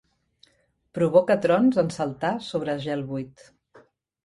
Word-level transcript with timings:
Provoca 0.99 1.35
trons 1.43 1.79
en 1.83 1.93
saltar 1.97 2.33
sobre 2.49 2.77
gel 2.89 3.07
buit. 3.13 3.49